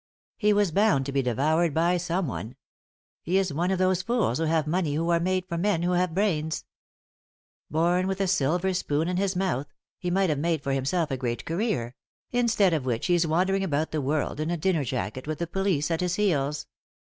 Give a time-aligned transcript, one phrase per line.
[0.37, 2.55] He was bound to be devoured by someone.
[3.21, 5.91] He is one of those fools who have money who are made for men who
[5.91, 6.65] have brains.
[7.69, 9.67] Bom with a silver spoon in his mouth,
[9.99, 11.93] he might have made for himself a great career;
[12.31, 15.91] instead of which he's wandering about the world, in a dinner jacket, with the police
[15.91, 16.65] at his heels."